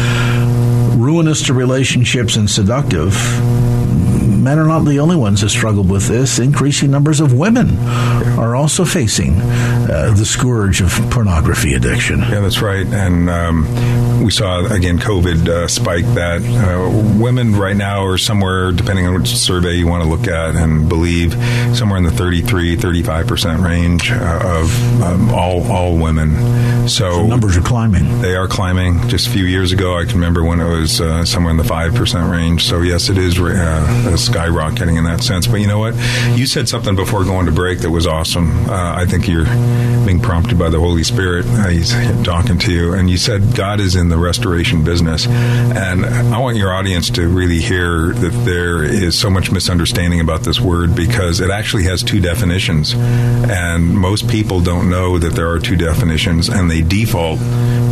[0.97, 3.15] ruinous to relationships and seductive,
[4.41, 6.39] men are not the only ones that struggle with this.
[6.39, 7.79] Increasing numbers of women
[8.39, 12.21] are also facing uh, the scourge of pornography addiction.
[12.21, 12.87] Yeah, that's right.
[12.87, 16.43] And um, we saw, again, COVID uh, spike that.
[16.43, 20.57] Uh, women right now are somewhere, depending on which survey you want to look at
[20.57, 21.33] and believe,
[21.77, 26.89] somewhere in the 33, 35% range uh, of um, all, all women.
[26.89, 28.21] So, so, numbers are climbing.
[28.21, 29.09] They are climbing.
[29.09, 31.63] Just a few years ago, I can remember when it was uh, somewhere in the
[31.63, 32.65] 5% range.
[32.65, 35.47] So, yes, it is uh, skyrocketing in that sense.
[35.47, 35.95] But you know what?
[36.37, 38.69] You said something before going to break that was awesome.
[38.69, 39.45] Uh, I think you're
[40.07, 41.47] being prompted by the Holy Spirit.
[41.47, 41.93] Uh, he's
[42.25, 45.27] talking to you, and you said God is in the restoration business.
[45.27, 50.43] And I want your audience to really hear that there is so much misunderstanding about
[50.43, 55.51] this word because it actually has two definitions, and most people don't know that there
[55.51, 57.39] are two definitions, and they default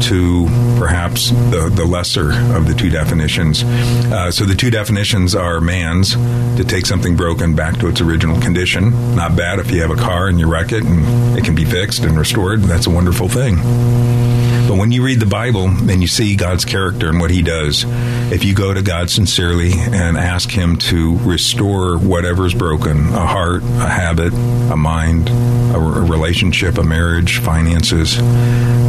[0.02, 0.46] to
[0.78, 3.62] perhaps the, the lesser of the two definitions.
[3.64, 6.14] Uh, so the two definitions are man's
[6.56, 9.14] to take something broken back to its original condition.
[9.14, 11.64] Not bad if you have a car and you wreck it and it can be
[11.64, 12.62] fixed and restored.
[12.62, 14.37] That's a wonderful thing.
[14.68, 17.86] But when you read the Bible and you see God's character and what He does,
[18.30, 23.62] if you go to God sincerely and ask Him to restore whatever's broken a heart,
[23.62, 28.18] a habit, a mind, a, relationship, a marriage, finances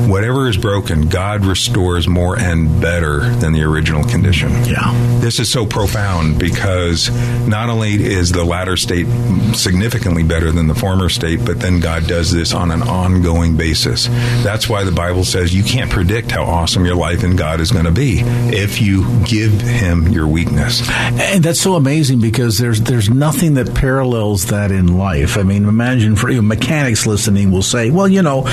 [0.10, 4.50] whatever is broken, God restores more and better than the original condition.
[4.66, 4.92] Yeah.
[5.20, 7.10] This is so profound because
[7.48, 9.06] not only is the latter state
[9.54, 14.08] significantly better than the former state, but then God does this on an ongoing basis.
[14.44, 17.72] That's why the Bible says you can't predict how awesome your life in God is
[17.72, 20.90] going to be if you give Him your weakness.
[20.90, 25.38] And that's so amazing because there's there's nothing that parallels that in life.
[25.38, 28.48] I mean, imagine for you mechanics listening will say, well, you know,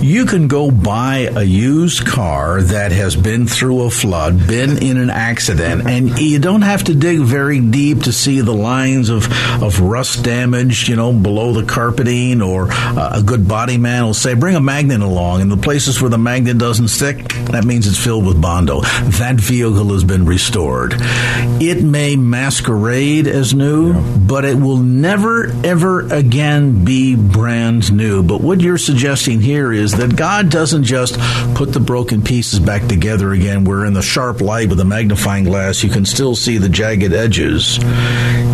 [0.00, 4.96] you can go buy a used car that has been through a flood, been in
[4.96, 9.28] an accident, and you don't have to dig very deep to see the lines of
[9.62, 14.14] of rust damage, you know, below the carpeting, or uh, a good body man will
[14.14, 17.64] say, bring a magnet along, and the places where the magnet it doesn't stick, that
[17.64, 18.80] means it's filled with Bondo.
[18.80, 20.94] That vehicle has been restored.
[20.96, 24.16] It may masquerade as new, yeah.
[24.26, 28.22] but it will never, ever again be brand new.
[28.22, 31.18] But what you're suggesting here is that God doesn't just
[31.54, 35.44] put the broken pieces back together again, where in the sharp light with a magnifying
[35.44, 37.78] glass you can still see the jagged edges.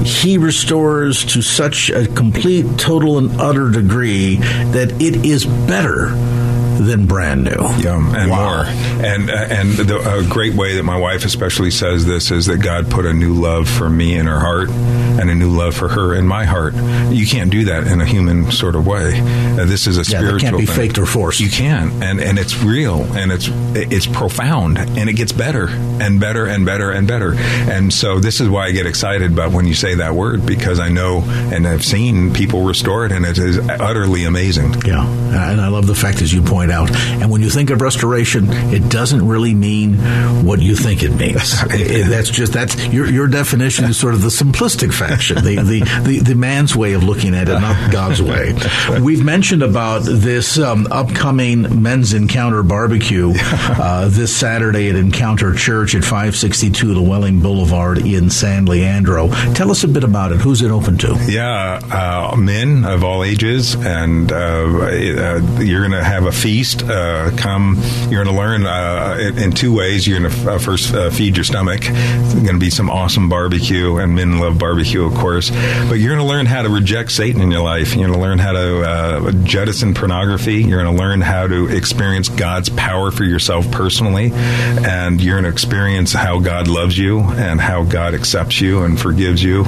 [0.04, 6.41] He restores to such a complete, total, and utter degree that it is better
[6.78, 7.50] than brand new.
[7.50, 8.64] Yeah, and wow.
[8.64, 8.64] more.
[9.04, 12.58] And uh, and the, a great way that my wife especially says this is that
[12.58, 15.88] God put a new love for me in her heart and a new love for
[15.88, 16.74] her in my heart.
[17.12, 19.20] You can't do that in a human sort of way.
[19.20, 20.40] Uh, this is a yeah, spiritual.
[20.40, 20.76] can't be thing.
[20.76, 21.40] faked or forced.
[21.40, 26.20] You can, and and it's real, and it's it's profound, and it gets better and
[26.20, 27.34] better and better and better.
[27.34, 30.80] And so this is why I get excited about when you say that word because
[30.80, 34.74] I know and I've seen people restore it, and it is utterly amazing.
[34.84, 36.94] Yeah, and I love the fact as you point out.
[36.94, 39.96] And when you think of restoration, it doesn't really mean
[40.44, 41.60] what you think it means.
[42.08, 46.18] that's just that's your your definition is sort of the simplistic fashion, the, the, the,
[46.20, 48.54] the, man's way of looking at it, not God's way.
[49.00, 55.94] We've mentioned about this um, upcoming men's encounter barbecue uh, this Saturday at Encounter Church
[55.94, 59.28] at 562 Llewellyn Boulevard in San Leandro.
[59.54, 60.40] Tell us a bit about it.
[60.40, 61.16] Who's it open to?
[61.28, 66.51] Yeah, uh, men of all ages, and uh, uh you're going to have a feast
[66.52, 66.82] feast.
[66.82, 67.80] Uh, come,
[68.10, 70.06] you're going to learn uh, in two ways.
[70.06, 71.80] You're going to uh, first uh, feed your stomach.
[71.82, 75.48] It's going to be some awesome barbecue, and men love barbecue, of course.
[75.48, 77.94] But you're going to learn how to reject Satan in your life.
[77.94, 80.56] You're going to learn how to uh, jettison pornography.
[80.56, 85.44] You're going to learn how to experience God's power for yourself personally, and you're going
[85.44, 89.64] to experience how God loves you and how God accepts you and forgives you.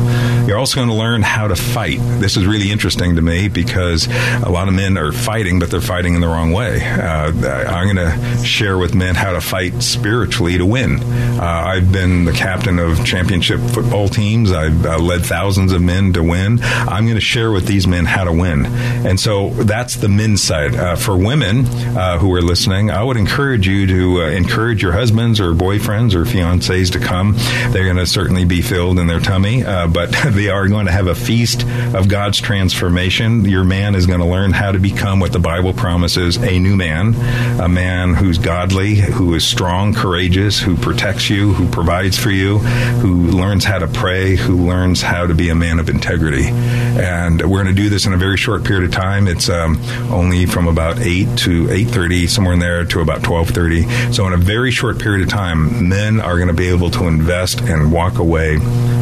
[0.47, 1.99] You're also going to learn how to fight.
[2.21, 4.07] This is really interesting to me because
[4.43, 6.74] a lot of men are fighting, but they're fighting in the wrong way.
[6.83, 7.33] Uh,
[7.69, 11.01] I'm going to share with men how to fight spiritually to win.
[11.03, 14.53] Uh, I've been the captain of championship football teams.
[14.53, 16.61] I've uh, led thousands of men to win.
[16.63, 18.67] I'm going to share with these men how to win.
[18.67, 20.75] And so that's the men's side.
[20.75, 21.67] Uh, for women
[21.97, 26.15] uh, who are listening, I would encourage you to uh, encourage your husbands or boyfriends
[26.15, 27.35] or fiancés to come.
[27.71, 31.07] They're going to certainly be filled in their tummy, but they are going to have
[31.07, 31.65] a feast
[31.95, 33.45] of God's transformation.
[33.45, 36.75] Your man is going to learn how to become what the Bible promises a new
[36.77, 37.15] man,
[37.61, 42.59] a man who's godly, who is strong, courageous, who protects you, who provides for you,
[42.59, 46.47] who learns how to pray, who learns how to be a man of integrity.
[46.47, 49.29] And we're going to do this in a very short period of time.
[49.29, 54.15] It's um, only from about 8 to 8.30, somewhere in there, to about 12.30.
[54.15, 57.05] So in a very short period of time, men are going to be able to
[57.05, 58.59] invest and walk away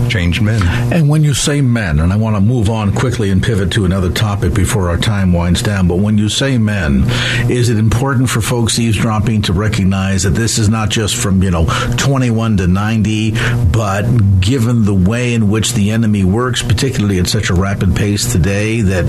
[0.08, 0.60] changed men.
[0.92, 3.86] And when you say men, and I want to move on quickly and pivot to
[3.86, 7.04] another topic before our time winds down, but when you say men,
[7.53, 11.50] is it important for folks eavesdropping to recognize that this is not just from, you
[11.50, 11.66] know,
[11.98, 13.32] 21 to 90,
[13.72, 18.32] but given the way in which the enemy works, particularly at such a rapid pace
[18.32, 19.05] today, that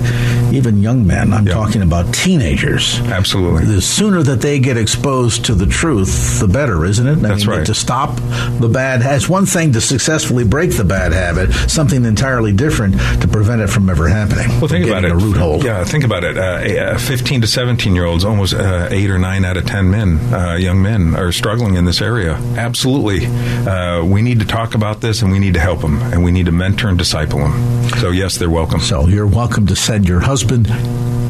[0.52, 3.00] even young men, I'm talking about teenagers.
[3.00, 3.64] Absolutely.
[3.64, 7.12] The sooner that they get exposed to the truth, the better, isn't it?
[7.12, 7.66] I That's mean, right.
[7.66, 8.16] To stop
[8.60, 13.28] the bad, it's one thing to successfully break the bad habit, something entirely different to
[13.28, 14.48] prevent it from ever happening.
[14.60, 15.12] Well, think about it.
[15.12, 15.64] A root hold.
[15.64, 16.36] Yeah, think about it.
[16.36, 20.18] Uh, 15 to 17 year olds, almost uh, eight or nine out of ten men,
[20.34, 22.34] uh, young men, are struggling in this area.
[22.56, 26.24] Absolutely, uh, we need to talk about this, and we need to help them, and
[26.24, 27.88] we need to mentor and disciple them.
[28.00, 28.80] So yes, they're welcome.
[28.80, 30.66] So you're welcome to send your husband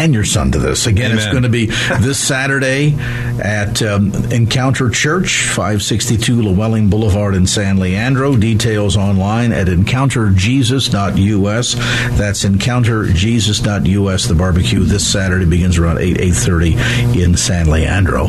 [0.01, 0.87] and your son to this.
[0.87, 1.19] Again, Amen.
[1.19, 1.67] it's going to be
[2.01, 2.95] this Saturday
[3.41, 8.37] at um, Encounter Church, 562 Llewellyn Boulevard in San Leandro.
[8.37, 11.75] Details online at encounterjesus.us.
[12.19, 14.27] That's encounterjesus.us.
[14.27, 16.75] The barbecue this Saturday begins around 8, 8.30
[17.15, 18.27] in San Leandro.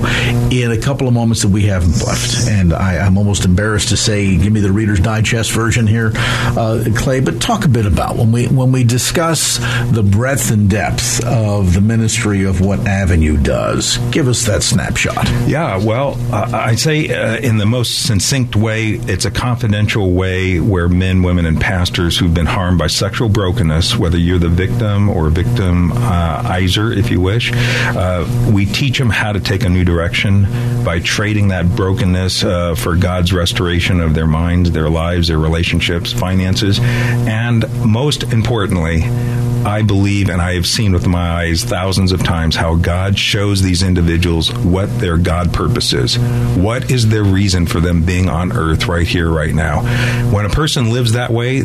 [0.49, 3.97] In a couple of moments that we have left, and I, am almost embarrassed to
[3.97, 8.16] say, give me the Reader's Digest version here, uh, Clay, but talk a bit about
[8.16, 9.57] when we, when we discuss
[9.91, 13.97] the breadth and depth of the ministry of what Avenue does.
[14.11, 15.28] Give us that snapshot.
[15.47, 20.59] Yeah, well, uh, I'd say uh, in the most succinct way, it's a confidential way
[20.59, 25.09] where men, women, and pastors who've been harmed by sexual brokenness, whether you're the victim
[25.09, 28.26] or victimizer, uh, if you wish, uh,
[28.56, 30.43] we teach them how to take a new direction
[30.86, 36.14] by trading that brokenness uh, for God's restoration of their minds, their lives, their relationships,
[36.14, 39.03] finances, and most importantly,
[39.66, 43.62] I believe and I have seen with my eyes thousands of times how God shows
[43.62, 46.18] these individuals what their God purpose is.
[46.56, 49.82] What is their reason for them being on earth right here, right now?
[50.32, 51.64] When a person lives that way,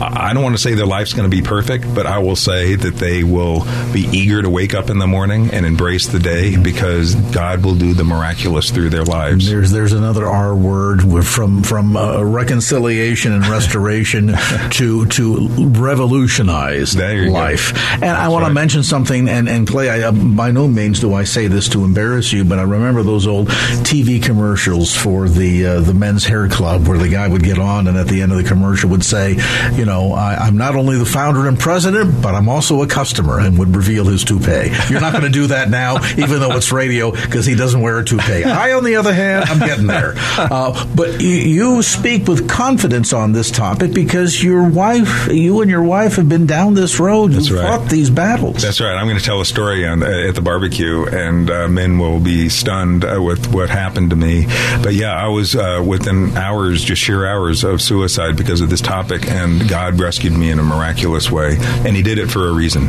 [0.00, 2.74] I don't want to say their life's going to be perfect, but I will say
[2.74, 3.60] that they will
[3.94, 7.74] be eager to wake up in the morning and embrace the day because God will
[7.74, 9.48] do the miraculous through their lives.
[9.48, 14.28] There's there's another R word from from uh, reconciliation and restoration
[14.70, 17.72] to to revolutionize life.
[17.92, 18.48] And That's I want right.
[18.48, 19.28] to mention something.
[19.28, 22.44] And and Clay, I, uh, by no means do I say this to embarrass you,
[22.44, 26.98] but I remember those old TV commercials for the uh, the men's hair club where
[26.98, 29.36] the guy would get on and at the end of the commercial would say,
[29.74, 33.38] you know, I, am not only the founder and president, but I'm also a customer,
[33.40, 34.72] and would reveal his toupee.
[34.88, 37.98] You're not going to do that now, even though it's radio, because he doesn't wear
[37.98, 38.44] a toupee.
[38.44, 40.14] I, on the other hand, I'm getting there.
[40.38, 45.70] Uh, but you, you speak with confidence on this topic because your wife, you and
[45.70, 47.32] your wife have been down this road.
[47.32, 47.78] That's You've right.
[47.78, 48.62] fought these battles.
[48.62, 48.94] That's right.
[48.94, 52.48] I'm going to tell a story on, at the barbecue, and uh, men will be
[52.48, 54.46] stunned uh, with what happened to me.
[54.82, 58.80] But yeah, I was uh, within hours, just sheer hours of suicide because of this
[58.80, 61.56] topic, and God rescued me in a miraculous way.
[61.60, 62.88] And He did it for a reason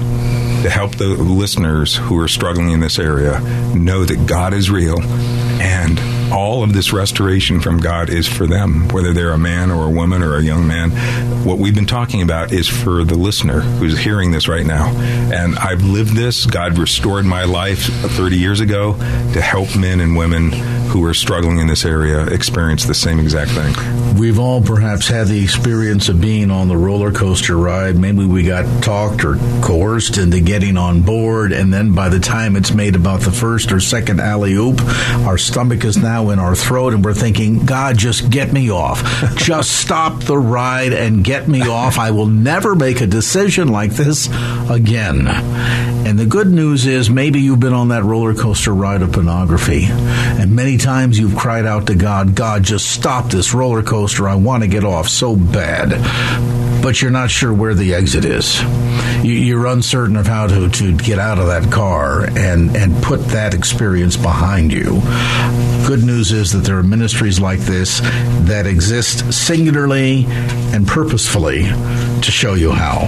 [0.64, 3.07] to help the listeners who are struggling in this area
[3.76, 5.02] know that God is real
[5.60, 6.00] and
[6.32, 9.90] all of this restoration from God is for them, whether they're a man or a
[9.90, 10.92] woman or a young man.
[11.46, 14.90] What we've been talking about is for the listener who's hearing this right now.
[15.34, 16.46] And I've lived this.
[16.46, 20.52] God restored my life 30 years ago to help men and women
[20.88, 24.18] who are struggling in this area experience the same exact thing.
[24.18, 27.96] We've all perhaps had the experience of being on the roller coaster ride.
[27.96, 32.56] Maybe we got talked or coerced into getting on board, and then by the time
[32.56, 34.82] it's made about the first or second alley oop,
[35.26, 39.04] our stomach is now in our throat and we're thinking, God, just get me off.
[39.36, 41.98] just stop the ride and get me off.
[41.98, 44.28] I will never make a decision like this
[44.70, 45.28] again.
[46.08, 49.86] And the good news is maybe you've been on that roller coaster ride of pornography.
[49.88, 54.28] And many times you've cried out to God, God, just stop this roller coaster.
[54.28, 55.92] I want to get off so bad.
[56.82, 58.62] But you're not sure where the exit is.
[59.24, 63.54] You're uncertain of how to, to get out of that car and, and put that
[63.54, 65.02] experience behind you.
[65.88, 68.02] Good news is that there are ministries like this
[68.42, 73.06] that exist singularly and purposefully to show you how.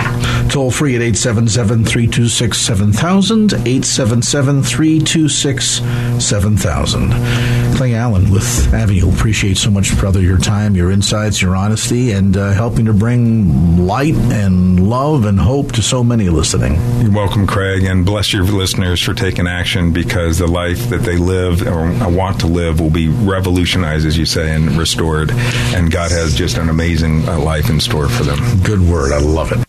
[0.48, 5.82] Toll free at 877 326 7000, 877 326
[6.24, 7.76] 7000.
[7.76, 9.12] Clay Allen with Avenue.
[9.14, 13.86] Appreciate so much, brother, your time, your insights, your honesty, and uh, helping to bring
[13.86, 16.76] light and love and hope to so many listening.
[17.02, 21.18] You're welcome, Craig, and bless your listeners for taking action because the life that they
[21.18, 25.32] live or want to live will be revolutionized, as you say, and restored.
[25.32, 28.40] And God has just an amazing uh, life in store for them.
[28.64, 29.14] Good word.
[29.14, 29.69] I love it.